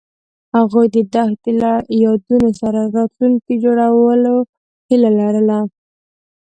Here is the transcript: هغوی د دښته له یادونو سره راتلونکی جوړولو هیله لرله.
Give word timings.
هغوی 0.57 0.87
د 0.95 0.97
دښته 1.13 1.51
له 1.61 1.71
یادونو 2.03 2.49
سره 2.61 2.79
راتلونکی 2.97 3.53
جوړولو 3.63 4.35
هیله 4.89 5.09
لرله. 5.19 5.59